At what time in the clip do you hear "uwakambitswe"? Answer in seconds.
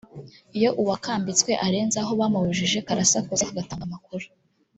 0.81-1.51